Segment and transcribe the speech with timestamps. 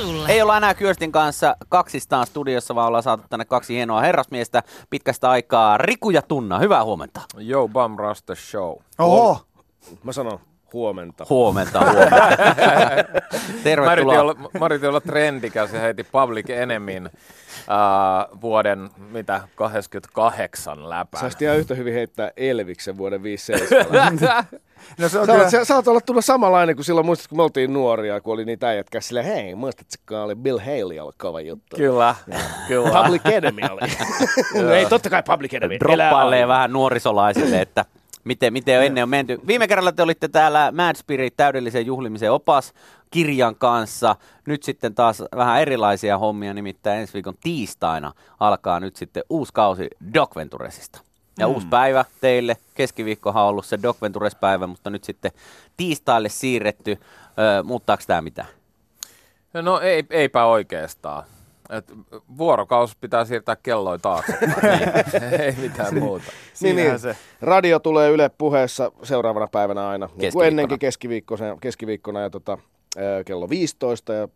[0.00, 0.28] sulle.
[0.28, 5.30] Ei olla enää Kyöstin kanssa kaksistaan studiossa, vaan ollaan saatu tänne kaksi hienoa herrasmiestä pitkästä
[5.30, 5.78] aikaa.
[5.78, 7.20] Riku ja Tunna, hyvää huomenta.
[7.48, 8.76] Yo, Bum Rasta Show.
[8.98, 9.38] Oho!
[10.04, 10.40] Mä sanon
[10.72, 11.26] huomenta.
[11.30, 12.16] Huomenta, huomenta.
[12.16, 14.20] Mä Tervetuloa.
[14.20, 21.20] olla, mä yritin olla trendikäs ja heitin Public Enemyn uh, vuoden mitä 28 läpän.
[21.20, 24.18] Saisit ihan yhtä hyvin heittää Elviksen vuoden 57.
[24.98, 27.38] No se on Sä, kyllä, sä, sä oot olla tullut samanlainen kuin silloin, muistat kun
[27.38, 30.98] me oltiin nuoria, kun oli niitä äijät käsi silleen, hei, muistatko, kun oli Bill Haley
[30.98, 31.76] oli kova juttu.
[31.76, 32.14] Kyllä,
[32.68, 33.02] kyllä.
[33.02, 33.80] Public Enemy oli.
[34.76, 35.76] Ei, totta kai Public Enemy.
[35.80, 37.84] Droppailee vähän nuorisolaisille, että
[38.24, 39.40] miten, miten jo ennen on menty.
[39.46, 42.72] Viime kerralla te olitte täällä Mad Spirit täydellisen juhlimisen opas
[43.10, 44.16] kirjan kanssa.
[44.46, 49.88] Nyt sitten taas vähän erilaisia hommia, nimittäin ensi viikon tiistaina alkaa nyt sitten uusi kausi
[50.14, 51.00] Doc Venturesista.
[51.38, 52.56] Ja uusi päivä teille.
[52.74, 55.32] Keskiviikkohan on ollut se Doc Ventures-päivä, mutta nyt sitten
[55.76, 56.98] tiistaille siirretty.
[57.38, 58.48] Öö, muuttaako tämä mitään?
[59.54, 61.24] No ei, eipä oikeastaan.
[61.70, 61.92] Et
[62.38, 64.38] vuorokaus pitää siirtää kelloja taakse.
[65.44, 66.24] ei mitään muuta.
[66.60, 66.98] Niin, niin.
[66.98, 67.16] se.
[67.40, 70.06] Radio tulee Yle puheessa seuraavana päivänä aina.
[70.06, 70.46] Niin kuin Keskiviikkona.
[70.48, 72.58] ennenkin keskiviikkona, keskiviikkona ja tota,
[73.26, 74.28] kello 15 ja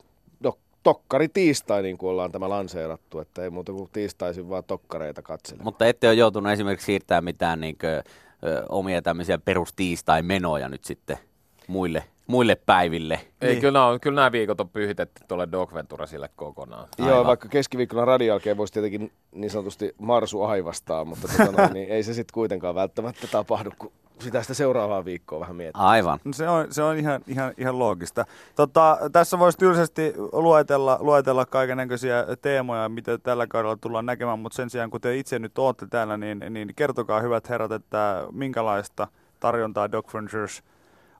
[0.42, 3.18] dok, tokkari tiistai, niin kuin ollaan tämä lanseerattu.
[3.18, 5.64] Että ei muuta kuin tiistaisin vaan tokkareita katselemaan.
[5.64, 8.02] Mutta ette ole joutunut esimerkiksi siirtämään mitään niinkö,
[8.44, 11.18] ö, omia tämmöisiä perustiistai-menoja nyt sitten
[11.66, 13.20] muille, muille päiville.
[13.40, 13.60] Ei, Niin.
[13.60, 16.88] kyllä, on, kyllä nämä viikot on pyhitetty tuolle Dog Venturesille kokonaan.
[16.98, 17.26] Joo, Aivan.
[17.26, 22.02] vaikka keskiviikkona radio jälkeen voisi tietenkin niin sanotusti marsu aivastaa, mutta tota noin, niin ei
[22.02, 25.82] se sitten kuitenkaan välttämättä tapahdu, kun sitä sitä seuraavaa viikkoa vähän miettii.
[25.84, 26.18] Aivan.
[26.24, 28.24] No Se on, se on ihan, ihan, ihan loogista.
[28.56, 34.70] Tota, tässä voisi tylsästi luetella, luetella kaikenlaisia teemoja, mitä tällä kaudella tullaan näkemään, mutta sen
[34.70, 39.08] sijaan kun te itse nyt olette täällä, niin, niin kertokaa hyvät herrat, että minkälaista
[39.40, 40.62] tarjontaa Doc Ventures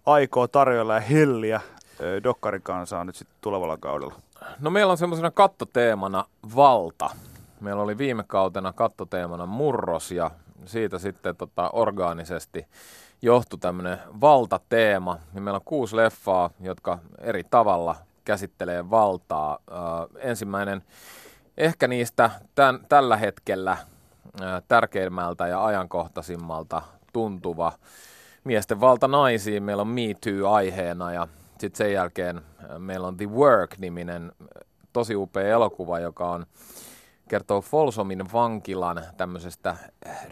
[0.06, 1.60] aikoo tarjoilla ja helliä
[2.00, 4.14] ö, dokkarikansaa nyt sitten tulevalla kaudella.
[4.60, 6.24] No meillä on semmoisena kattoteemana
[6.56, 7.10] valta.
[7.60, 10.30] Meillä oli viime kautena kattoteemana murros ja
[10.64, 12.66] siitä sitten tota, orgaanisesti
[13.22, 15.18] johtui tämmöinen valtateema.
[15.34, 19.58] Ja meillä on kuusi leffaa, jotka eri tavalla käsittelee valtaa.
[19.70, 19.74] Ö,
[20.18, 20.82] ensimmäinen
[21.56, 23.76] ehkä niistä tämän, tällä hetkellä
[24.40, 26.82] ö, tärkeimmältä ja ajankohtaisimmalta
[27.12, 27.72] tuntuva
[28.44, 29.62] miesten valta naisiin.
[29.62, 31.28] Meillä on Me Too aiheena ja
[31.58, 34.46] sitten sen jälkeen äh, meillä on The Work-niminen äh,
[34.92, 36.46] tosi upea elokuva, joka on
[37.28, 39.76] kertoo Folsomin vankilan tämmöisestä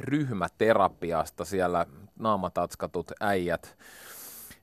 [0.01, 1.45] ryhmäterapiasta.
[1.45, 1.87] Siellä
[2.19, 3.77] naamatatskatut äijät,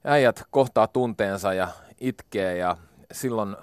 [0.03, 1.67] äijät kohtaa tunteensa ja
[1.99, 2.77] itkee ja
[3.11, 3.55] silloin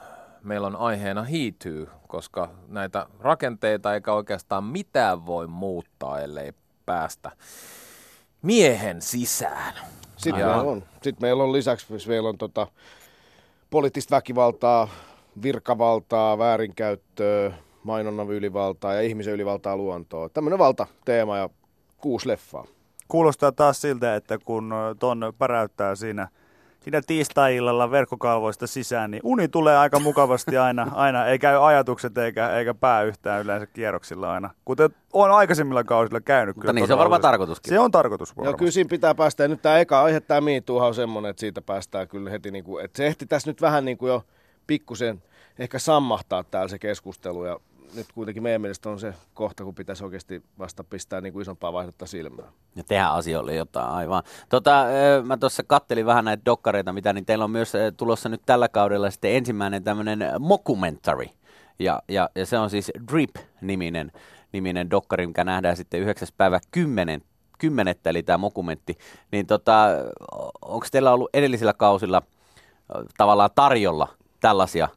[0.42, 6.52] meillä on aiheena hiityy, koska näitä rakenteita eikä oikeastaan mitään voi muuttaa, ellei
[6.86, 7.30] päästä
[8.46, 9.74] miehen sisään.
[10.16, 12.66] Sitten meillä on, sitten meillä on lisäksi siis meillä on tota,
[13.70, 14.88] poliittista väkivaltaa,
[15.42, 17.52] virkavaltaa, väärinkäyttöä,
[17.82, 20.28] mainonnan ylivaltaa ja ihmisen ylivaltaa luontoa.
[20.28, 21.48] Tämmöinen valtateema ja
[21.98, 22.66] kuusi leffaa.
[23.08, 26.28] Kuulostaa taas siltä, että kun ton päräyttää siinä,
[26.86, 32.50] siinä tiistai-illalla verkkokalvoista sisään, niin uni tulee aika mukavasti aina, aina ei käy ajatukset eikä,
[32.50, 34.50] eikä pää yhtään yleensä kierroksilla aina.
[34.64, 36.56] Kuten on aikaisemmilla kausilla käynyt.
[36.56, 37.70] Mutta niin se on varmaan tarkoituskin.
[37.70, 38.58] Se on tarkoitus Joo, varmasti.
[38.58, 39.42] kyllä siinä pitää päästä.
[39.42, 42.64] Ja nyt tämä eka aihe, tämä miituuhan on semmoinen, että siitä päästään kyllä heti, niin
[42.64, 44.24] kuin, että se ehti tässä nyt vähän niin kuin jo
[44.66, 45.22] pikkusen
[45.58, 47.44] ehkä sammahtaa täällä se keskustelu.
[47.44, 47.60] Ja
[47.96, 51.72] nyt kuitenkin meidän mielestä on se kohta, kun pitäisi oikeasti vasta pistää niin kuin isompaa
[51.72, 52.48] vaihdetta silmään.
[52.76, 54.22] Ja tehdä asioille jotain, aivan.
[54.48, 54.84] Tota,
[55.24, 59.10] mä tuossa kattelin vähän näitä dokkareita, mitä, niin teillä on myös tulossa nyt tällä kaudella
[59.10, 61.26] sitten ensimmäinen tämmöinen mockumentary.
[61.78, 64.12] Ja, ja, ja se on siis Drip-niminen
[64.52, 66.28] niminen dokkari, mikä nähdään sitten 9.
[66.36, 67.22] päivä 10,
[67.58, 68.98] kymmenettä, eli tämä mokumentti.
[69.32, 69.86] Niin tota,
[70.62, 72.22] onko teillä ollut edellisillä kausilla
[73.16, 74.08] tavallaan tarjolla
[74.40, 74.88] tällaisia,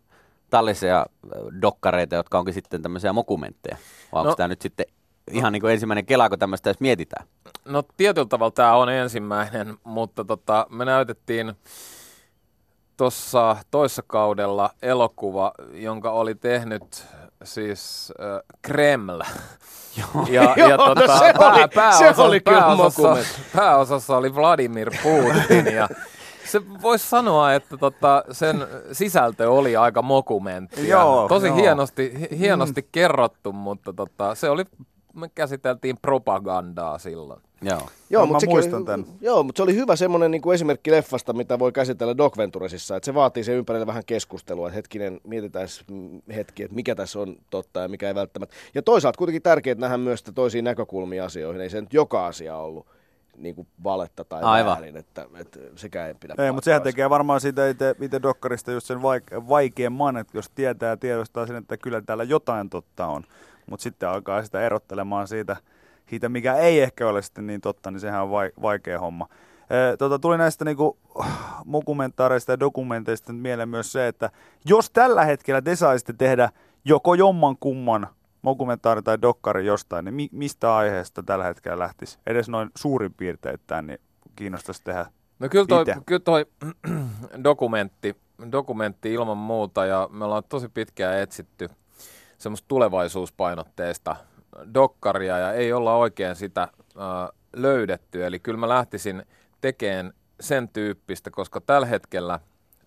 [0.50, 1.30] tällaisia ö,
[1.62, 3.78] dokkareita, jotka onkin sitten tämmöisiä mokumentteja?
[4.12, 4.86] Vai onko No- tämä nyt sitten
[5.32, 7.28] ihan niin kuin ensimmäinen kela, kun tämmöistä edes mietitään?
[7.66, 11.54] No tietyllä tavalla tämä on ensimmäinen, mutta tota, me näytettiin
[12.98, 17.06] tuossa toissa kaudella elokuva, jonka oli tehnyt
[17.44, 19.20] siis äh, Kreml.
[19.98, 23.18] Ja, ja Joo, no tota, se oli- se oli kyllä pääosassa,
[23.56, 25.90] pääosassa oli Vladimir Putin ja
[26.52, 30.88] se voisi sanoa, että tota, sen sisältö oli aika mokumentti.
[30.88, 31.56] Joo, Tosi joo.
[31.56, 34.66] hienosti, hi- hienosti kerrottu, mutta tota, se oli,
[35.14, 37.42] me käsiteltiin propagandaa silloin.
[37.62, 37.82] Joo.
[38.10, 39.06] Joo, No, mutta muistan tän.
[39.22, 42.96] Joo, mutta se oli hyvä semmoinen niin kuin esimerkki leffasta, mitä voi käsitellä Doc Venturesissa.
[42.96, 44.68] Että se vaatii sen ympärille vähän keskustelua.
[44.68, 48.56] Että hetkinen, mietitään mm, hetki, että mikä tässä on totta ja mikä ei välttämättä.
[48.76, 51.62] Ja toisaalta kuitenkin tärkeää nähdä myös toisia näkökulmia asioihin.
[51.62, 52.88] Ei se nyt joka asia ollut
[53.40, 54.74] niin kuin valetta tai Aivan.
[54.74, 58.72] väärin, että, että sekään ei pidä Ei, mutta sehän tekee varmaan siitä itse, itse dokkarista
[58.72, 63.08] just sen vaike- vaikeamman, että jos tietää ja tiedostaa sen, että kyllä täällä jotain totta
[63.08, 63.24] on,
[63.70, 65.56] mutta sitten alkaa sitä erottelemaan siitä,
[66.10, 69.28] siitä, mikä ei ehkä ole sitten niin totta, niin sehän on vai, vaikea homma.
[69.98, 70.98] Tota, tuli näistä niinku,
[71.66, 74.30] mokumentaareista ja dokumenteista nyt mieleen myös se, että
[74.66, 76.50] jos tällä hetkellä te saisitte tehdä
[76.86, 78.08] joko jomman kumman
[78.42, 82.20] mokumentaari tai dokkari jostain, niin mi- mistä aiheesta tällä hetkellä lähtisi?
[82.28, 84.00] Edes noin suurin piirteittäin, niin
[84.36, 85.06] kiinnostaisi tehdä
[85.40, 85.98] No kyllä toi, Ite.
[86.06, 86.46] kyllä toi
[87.44, 88.16] dokumentti,
[88.52, 91.70] dokumentti ilman muuta ja me ollaan tosi pitkään etsitty
[92.38, 94.16] semmoista tulevaisuuspainotteista
[94.74, 96.70] dokkaria ja ei olla oikein sitä äh,
[97.56, 98.26] löydetty.
[98.26, 99.24] Eli kyllä mä lähtisin
[99.62, 102.40] tekemään sen tyyppistä, koska tällä hetkellä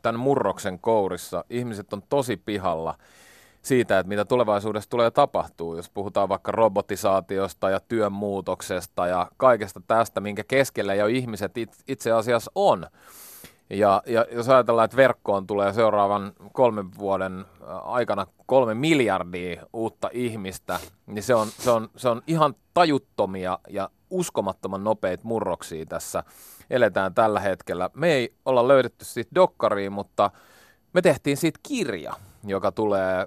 [0.02, 2.98] tämän murroksen kourissa ihmiset on tosi pihalla
[3.62, 9.80] siitä, että mitä tulevaisuudessa tulee tapahtuu, jos puhutaan vaikka robotisaatiosta ja työn muutoksesta ja kaikesta
[9.86, 12.86] tästä, minkä keskellä jo ihmiset it, itse asiassa on.
[13.70, 20.10] Ja, ja jos ajatellaan, että verkkoon tulee seuraavan kolmen vuoden ä, aikana kolme miljardia uutta
[20.12, 26.24] ihmistä, niin se on, se on, se on ihan tajuttomia ja uskomattoman nopeita murroksia tässä
[26.70, 27.90] eletään tällä hetkellä.
[27.94, 30.30] Me ei olla löydetty siitä dokkariin, mutta
[30.92, 32.14] me tehtiin siitä kirja,
[32.44, 33.26] joka tulee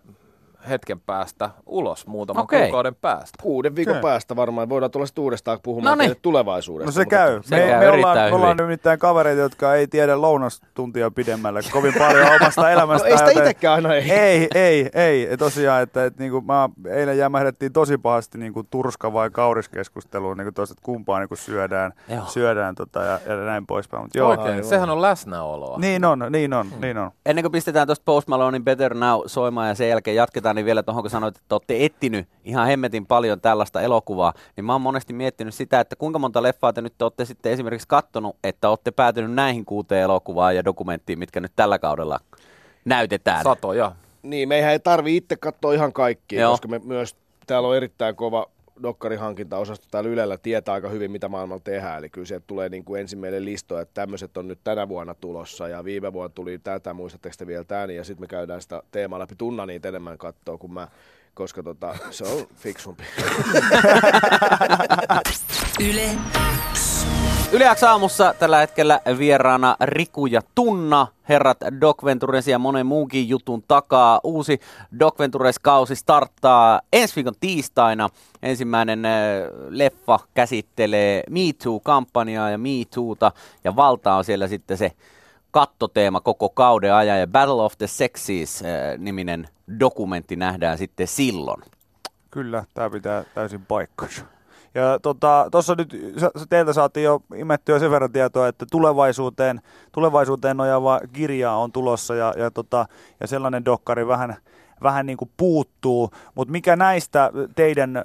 [0.70, 2.62] hetken päästä ulos, muutaman Okei.
[2.62, 3.38] kuukauden päästä.
[3.44, 4.02] Kuuden viikon Okei.
[4.02, 6.08] päästä varmaan voidaan tulla sitten uudestaan puhumaan Noniin.
[6.10, 6.88] teille tulevaisuudesta.
[6.88, 7.40] No se mutta- käy.
[7.44, 11.94] Se me, käy me, ollaan, me ollaan nimittäin kavereita, jotka ei tiedä lounastuntia pidemmälle kovin
[11.98, 13.08] paljon omasta No elämästä.
[13.08, 14.12] ei sitä itsekään aina ei.
[14.12, 15.24] Ei, ei, ei.
[15.32, 20.52] Ja tosiaan, että, että niinku, mä eilen jämähdettiin tosi pahasti niinku turska vai kauriskeskusteluun, niinku
[20.52, 22.26] tosta, että kumpaa niinku syödään, Joo.
[22.26, 24.04] syödään tota, ja, ja, näin poispäin.
[24.04, 24.64] Mut joo, Oikein, aivan.
[24.64, 25.78] sehän on läsnäoloa.
[25.80, 27.12] niin on, niin on, niin on.
[27.26, 30.84] Ennen kuin pistetään tuosta Post Malonein Better Now soimaan ja sen jälkeen jatketaan, niin vielä
[30.84, 35.14] tuohon kun sanoit, että olette etsinyt ihan hemmetin paljon tällaista elokuvaa, niin mä oon monesti
[35.14, 39.34] miettinyt sitä, että kuinka monta leffaa te nyt olette sitten esimerkiksi kattonut, että olette päätynyt
[39.34, 42.20] näihin kuuteen elokuvaan ja dokumenttiin, mitkä nyt tällä kaudella
[42.86, 43.44] näytetään.
[43.44, 43.92] Satoja.
[44.24, 46.52] Niin, meihän ei tarvi itse katsoa ihan kaikkia, Joo.
[46.52, 47.16] koska me myös
[47.48, 48.48] täällä on erittäin kova
[48.84, 51.98] dokkarihankintaosasto täällä Ylellä tietää aika hyvin, mitä maailmalla tehdään.
[51.98, 55.68] Eli kyllä sieltä tulee niin kuin ensimmäinen listo, että tämmöiset on nyt tänä vuonna tulossa
[55.68, 59.20] ja viime vuonna tuli tätä, muistatteko te vielä tämän, ja sitten me käydään sitä teemaa
[59.20, 59.36] läpi.
[59.36, 60.88] Tunna niitä enemmän katsoa kuin mä,
[61.34, 63.04] koska tota, se on fiksumpi.
[65.90, 66.10] Yle
[67.66, 73.30] Yle X aamussa tällä hetkellä vieraana Riku ja Tunna, herrat Doc Ventures ja monen muunkin
[73.30, 74.20] jutun takaa.
[74.24, 74.60] Uusi
[75.00, 78.10] Doc Ventures-kausi starttaa ensi viikon tiistaina.
[78.42, 79.12] Ensimmäinen äh,
[79.70, 83.32] leffa käsittelee Me Too-kampanjaa ja Me Toota,
[83.64, 84.92] ja valta on siellä sitten se
[85.52, 91.64] kattoteema koko kauden ajan, ja Battle of the Sexes äh, dokumentti nähdään sitten silloin.
[92.32, 94.35] Kyllä, tämä pitää täysin paikkansa.
[94.76, 95.00] Ja
[95.52, 96.16] tuossa tota, nyt
[96.50, 99.62] teiltä saatiin jo imettyä sen verran tietoa, että tulevaisuuteen,
[99.92, 102.86] tulevaisuuteen nojaava kirja on tulossa ja, ja, tota,
[103.20, 104.36] ja sellainen dokkari vähän,
[104.84, 106.12] vähän niin kuin puuttuu.
[106.36, 108.04] Mutta mikä näistä teidän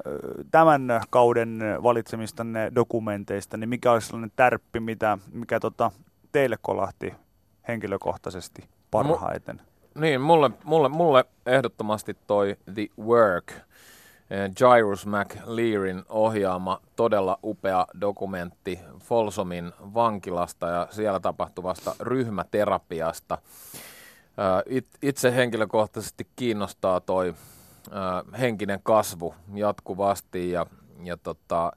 [0.50, 5.90] tämän kauden valitsemistanne dokumenteista, niin mikä olisi sellainen tärppi, mitä, mikä tota,
[6.32, 7.14] teille kolahti
[7.68, 9.60] henkilökohtaisesti parhaiten?
[9.94, 13.52] Niin, mulle, mulle, mulle ehdottomasti toi The Work,
[14.60, 23.38] Jairus McLearin ohjaama todella upea dokumentti Folsomin vankilasta ja siellä tapahtuvasta ryhmäterapiasta.
[24.66, 27.34] It- Itse henkilökohtaisesti kiinnostaa toi
[27.88, 27.90] ö,
[28.38, 30.66] henkinen kasvu jatkuvasti ja,
[31.02, 31.72] ja tota,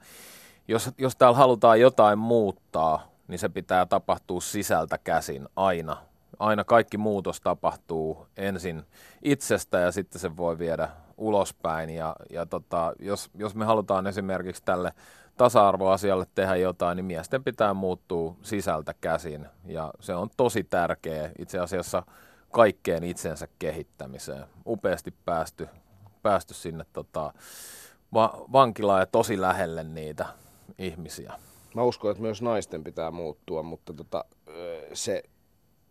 [0.67, 5.98] jos, jos täällä halutaan jotain muuttaa, niin se pitää tapahtua sisältä käsin aina.
[6.43, 8.83] Aina kaikki muutos tapahtuu ensin
[9.21, 11.89] itsestä ja sitten se voi viedä ulospäin.
[11.89, 14.93] Ja, ja tota, jos, jos me halutaan esimerkiksi tälle
[15.38, 19.47] tasa-arvoasialle tehdä jotain, niin miesten pitää muuttua sisältä käsin.
[19.65, 22.03] Ja se on tosi tärkeä itse asiassa
[22.51, 24.45] kaikkeen itsensä kehittämiseen.
[24.67, 25.67] Upeasti päästy,
[26.23, 27.33] päästy sinne tota,
[28.13, 30.25] va- vankilaan ja tosi lähelle niitä
[30.77, 31.33] ihmisiä.
[31.75, 34.25] Mä uskon, että myös naisten pitää muuttua, mutta tota,
[34.93, 35.23] se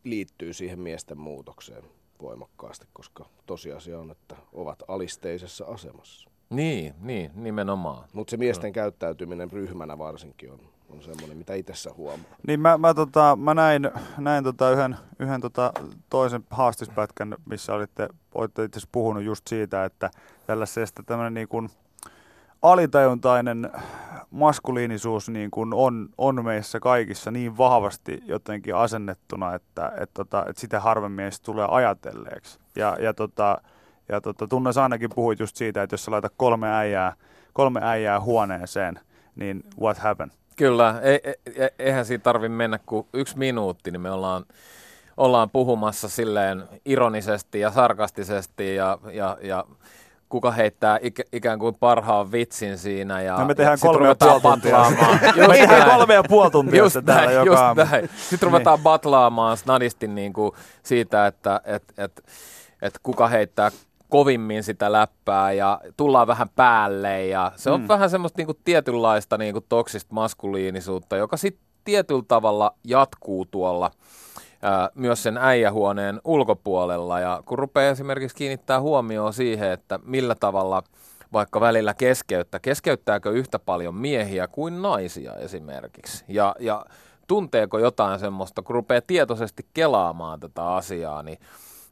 [0.04, 1.85] liittyy siihen miesten muutokseen
[2.23, 6.30] voimakkaasti, koska tosiasia on, että ovat alisteisessa asemassa.
[6.50, 8.09] Niin, niin, nimenomaan.
[8.12, 12.37] Mutta se miesten käyttäytyminen ryhmänä varsinkin on, on semmoinen, mitä itsessä huomaa.
[12.47, 15.73] Niin mä, mä, tota, mä näin, näin tota yhden, yhden tota
[16.11, 20.11] toisen haastispätkän, missä olitte, olitte itse asiassa puhunut just siitä, että
[20.47, 21.68] tällaisesta tämmöinen niin kuin
[22.62, 23.71] alitajuntainen
[24.31, 30.57] maskuliinisuus niin kuin on, on meissä kaikissa niin vahvasti jotenkin asennettuna, että et tota, et
[30.57, 32.59] sitä harvemmin edes tulee ajatelleeksi.
[32.76, 33.59] Ja, ja, tota,
[34.09, 37.12] ja tota, Tunnes ainakin puhuit just siitä, että jos sä laitat kolme äijää,
[37.52, 39.00] kolme äijää huoneeseen,
[39.37, 40.33] niin what happened?
[40.57, 44.45] Kyllä, ei, ei, eihän siitä tarvi mennä kuin yksi minuutti, niin me ollaan,
[45.16, 49.64] ollaan puhumassa silleen ironisesti ja sarkastisesti ja, ja, ja
[50.32, 53.22] kuka heittää ikä, ikään kuin parhaan vitsin siinä.
[53.22, 54.78] Ja, no me tehdään ja kolme ja puoli tuntia.
[55.48, 57.84] me tehdään kolme ja puoli tuntia just täällä näin, joka just aamu.
[57.84, 58.10] näin.
[58.30, 58.84] Sitten ruvetaan niin.
[58.84, 62.22] batlaamaan snadisti niin kuin siitä, että et, et,
[62.82, 63.70] et kuka heittää
[64.08, 67.88] kovimmin sitä läppää ja tullaan vähän päälle ja se on mm.
[67.88, 73.90] vähän semmoista niinku tietynlaista niinku toksista maskuliinisuutta, joka sitten tietyllä tavalla jatkuu tuolla
[74.95, 77.21] myös sen äijähuoneen ulkopuolella.
[77.21, 80.83] Ja kun rupeaa esimerkiksi kiinnittää huomioon siihen, että millä tavalla
[81.33, 86.25] vaikka välillä keskeyttää, keskeyttääkö yhtä paljon miehiä kuin naisia esimerkiksi?
[86.28, 86.85] Ja, ja
[87.26, 91.38] tunteeko jotain semmoista, kun rupeaa tietoisesti kelaamaan tätä asiaa, niin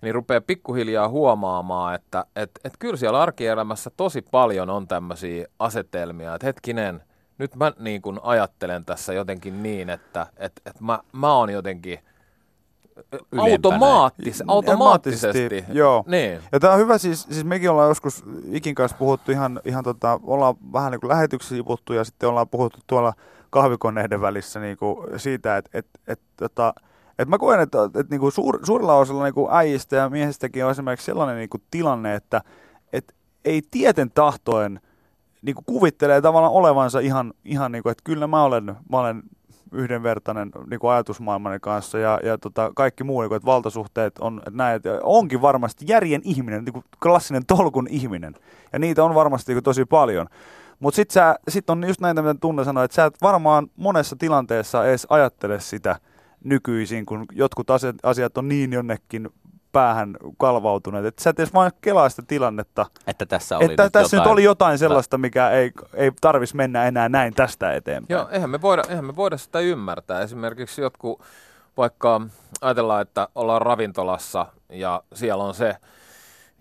[0.03, 6.35] niin rupeaa pikkuhiljaa huomaamaan, että et, et kyllä siellä arkielämässä tosi paljon on tämmöisiä asetelmia,
[6.35, 7.03] että hetkinen,
[7.39, 11.99] nyt mä niin kun ajattelen tässä jotenkin niin, että et, et mä, mä oon jotenkin
[13.39, 15.65] automaattis, automaattisesti.
[15.73, 16.05] Joo.
[16.07, 16.39] Niin.
[16.53, 20.21] Ja tämä on hyvä, siis, siis mekin ollaan joskus Ikin kanssa puhuttu ihan, ihan tota,
[20.23, 23.13] ollaan vähän niin kuin lähetyksissä sivuttu ja sitten ollaan puhuttu tuolla
[23.51, 26.75] kahvikoneiden välissä niin kuin siitä, että et, et, tota,
[27.19, 31.07] et mä koen, että, että niinku suur, suurella osalla niinku äijistä ja miehistäkin on esimerkiksi
[31.07, 32.43] sellainen niinku tilanne, että
[32.93, 33.15] et
[33.45, 34.81] ei tieten tahtoen
[35.43, 39.23] niinku kuvittelee tavallaan olevansa ihan, ihan niinku, että kyllä mä olen, mä olen
[39.73, 44.43] yhdenvertainen niin kuin ajatusmaailmani kanssa ja, ja tota, kaikki muu, niin kuin, että valtasuhteet on
[44.75, 48.35] että onkin varmasti järjen ihminen, niin kuin klassinen tolkun ihminen.
[48.73, 50.27] Ja niitä on varmasti niin kuin, tosi paljon.
[50.81, 54.87] Mutta sitten sit on just näitä, mitä Tunne sanoi, että sä et varmaan monessa tilanteessa
[54.87, 55.97] edes ajattele sitä
[56.45, 59.29] nykyisin, kun jotkut asiat, asiat on niin jonnekin
[59.73, 62.87] päähän kalvautuneet, että sä et edes vain kelaa sitä tilannetta.
[63.07, 64.29] Että tässä oli että nyt tässä jotain.
[64.29, 68.19] nyt oli jotain sellaista, mikä ei, ei tarvitsisi mennä enää näin tästä eteenpäin.
[68.19, 70.21] Joo, eihän me, voida, eihän me voida sitä ymmärtää.
[70.21, 71.23] Esimerkiksi jotkut,
[71.77, 72.21] vaikka
[72.61, 75.77] ajatellaan, että ollaan ravintolassa ja siellä on se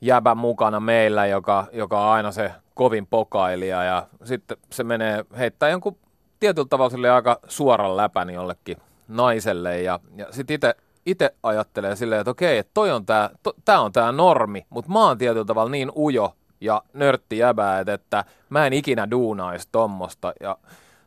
[0.02, 5.70] jäbä mukana meillä, joka, joka on aina se kovin pokailija ja sitten se menee heittää
[5.70, 5.98] jonkun
[6.40, 10.76] tietyllä tavalla sille aika suoran läpän jollekin naiselle ja, ja sitten itse
[11.06, 14.92] itse ajattelee silleen, että okei, että toi on tää, to, tää on tää normi, mutta
[14.92, 20.34] mä oon tietyllä tavalla niin ujo ja nörtti jäbää, että mä en ikinä duunaisi tommosta.
[20.42, 20.58] Ja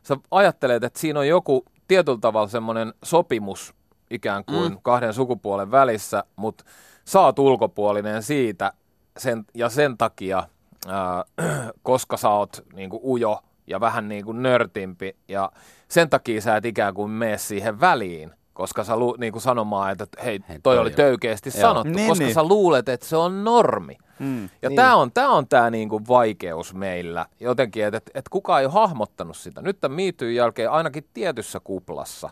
[0.03, 3.73] sä ajattelet, että siinä on joku tietyllä tavalla semmoinen sopimus
[4.09, 4.77] ikään kuin mm.
[4.81, 6.63] kahden sukupuolen välissä, mutta
[7.05, 8.73] sä oot ulkopuolinen siitä
[9.17, 10.47] sen, ja sen takia,
[10.87, 11.23] ää,
[11.83, 15.51] koska sä oot niin kuin ujo ja vähän niin kuin nörtimpi ja
[15.87, 19.91] sen takia sä et ikään kuin mene siihen väliin koska sä lu, niin kuin sanomaan,
[19.91, 21.61] että hei, toi, toi oli töykeästi Joo.
[21.61, 22.33] sanottu, niin, koska niin.
[22.33, 23.97] sä luulet, että se on normi.
[24.19, 24.75] Mm, ja niin.
[24.75, 28.65] tämä on tämä on tää niin kuin vaikeus meillä jotenkin, että et, et kukaan ei
[28.65, 29.61] ole hahmottanut sitä.
[29.61, 32.29] Nyt tämän miityyn jälkeen ainakin tietyssä kuplassa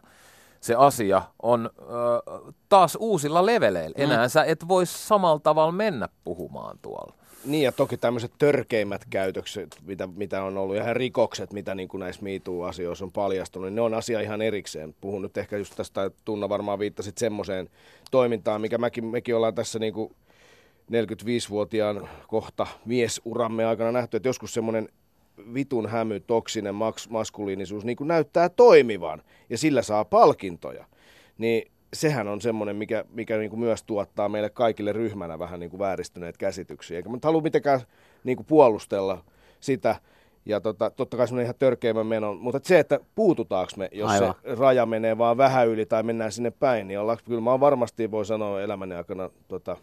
[0.61, 3.95] se asia on ö, taas uusilla leveleillä.
[3.97, 4.03] Mm.
[4.03, 7.13] Enää sä et voi samalla tavalla mennä puhumaan tuolla.
[7.45, 11.99] Niin ja toki tämmöiset törkeimmät käytökset, mitä, mitä on ollut, ja rikokset, mitä niin kuin
[11.99, 14.95] näissä MeToo-asioissa on paljastunut, niin ne on asia ihan erikseen.
[15.01, 17.69] Puhun nyt ehkä just tästä, Tunna varmaan viittasit semmoiseen
[18.11, 20.15] toimintaan, mikä mäkin, mekin ollaan tässä niin kuin
[20.91, 24.89] 45-vuotiaan kohta miesuramme aikana nähty, että joskus semmoinen
[25.53, 30.85] vitun hämy, toksinen maks, maskuliinisuus niin kuin näyttää toimivan, ja sillä saa palkintoja.
[31.37, 35.69] Niin sehän on semmoinen, mikä, mikä niin kuin myös tuottaa meille kaikille ryhmänä vähän niin
[35.69, 36.97] kuin vääristyneet käsityksiä.
[36.97, 37.81] Eikä mä nyt halua mitenkään
[38.23, 39.23] niin kuin puolustella
[39.59, 39.95] sitä,
[40.45, 44.33] ja tota, totta kai semmoinen ihan törkeimmän menon, mutta se, että puututaanko me, jos Aivan.
[44.43, 48.11] se raja menee vaan vähän yli tai mennään sinne päin, niin ollaan, kyllä mä varmasti,
[48.11, 49.77] voi sanoa elämäni aikana tota,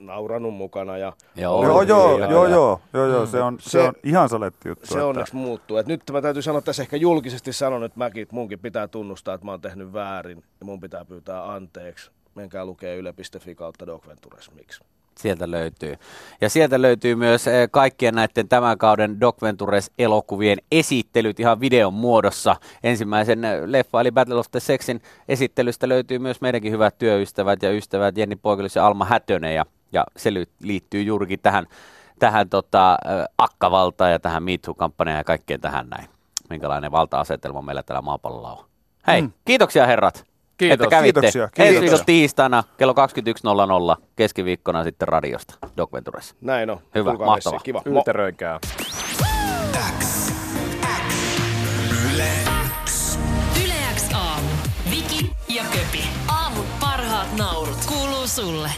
[0.00, 0.98] nauranut mukana.
[0.98, 4.28] Ja joo, joo, joo, ja joo, joo, joo, joo, se on, se, se on ihan
[4.28, 4.86] saletti juttu.
[4.86, 5.06] Se että...
[5.06, 5.76] onneksi muuttuu.
[5.76, 9.34] Et nyt mä täytyy sanoa, että tässä ehkä julkisesti sanon, että mäkin, munkin pitää tunnustaa,
[9.34, 12.10] että mä oon tehnyt väärin ja mun pitää pyytää anteeksi.
[12.34, 14.84] Menkää lukee yle.fi kautta dokventuresmiksi.
[15.20, 15.96] Sieltä löytyy.
[16.40, 22.56] Ja sieltä löytyy myös eh, kaikkien näiden tämän kauden Doc Ventures-elokuvien esittelyt ihan videon muodossa.
[22.82, 27.70] Ensimmäisen eh, leffa eli Battle of the Sexin esittelystä löytyy myös meidänkin hyvät työystävät ja
[27.70, 29.54] ystävät Jenni Poikilis ja Alma Hätönen.
[29.54, 30.30] Ja, ja se
[30.62, 31.66] liittyy juurikin tähän,
[32.18, 36.08] tähän tota, eh, akkavaltaan ja tähän MeToo-kampanjaan ja kaikkeen tähän näin.
[36.50, 38.64] Minkälainen valta-asetelma meillä täällä maapallolla on.
[39.06, 39.32] Hei, mm.
[39.44, 40.29] kiitoksia herrat.
[40.60, 40.84] Kiitos.
[40.84, 41.20] Että kävitte.
[41.20, 41.48] Kiitoksia.
[41.58, 42.94] Ensi viikolla tiistaina kello
[43.96, 46.34] 21.00 keskiviikkona sitten radiosta Doc Venturessa.
[46.40, 46.80] Näin on.
[46.94, 47.54] Hyvä, Tulkaa mahtavaa.
[47.56, 47.64] Messi.
[47.64, 47.82] Kiva.
[47.86, 48.58] Ylteröikää.
[52.14, 52.28] Yle
[52.84, 53.18] X.
[53.64, 54.48] Yle X aamu.
[54.90, 56.04] Viki ja Köpi.
[56.28, 57.78] Aamun parhaat naurut.
[57.88, 58.70] Kuuluu sulle.